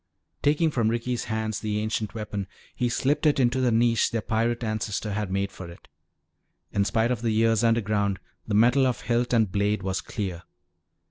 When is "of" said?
7.11-7.21, 8.87-9.01